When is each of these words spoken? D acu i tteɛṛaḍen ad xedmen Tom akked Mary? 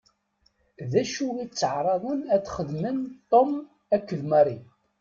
D 0.91 0.93
acu 1.01 1.27
i 1.43 1.45
tteɛṛaḍen 1.47 2.19
ad 2.35 2.43
xedmen 2.55 2.97
Tom 3.31 3.51
akked 3.95 4.21
Mary? 4.29 4.57